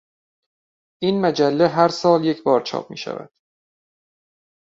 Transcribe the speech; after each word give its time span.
این 1.01 1.21
مجله 1.21 1.67
هر 1.67 1.87
سال 1.87 2.25
یک 2.25 2.43
بار 2.43 2.61
چاپ 2.61 2.89
میشود. 2.91 3.31